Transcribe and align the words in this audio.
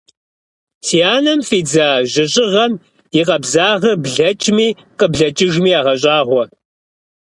Си 0.85 0.97
анэм 1.15 1.39
фӏидзэ 1.47 1.87
жьыщӏыгъэм 2.11 2.73
и 3.19 3.21
къабзагъыр 3.27 3.95
блэкӏми 4.03 4.67
къыблэкӏыжми 4.97 5.69
ягъэщӏагъуэ! 5.79 6.43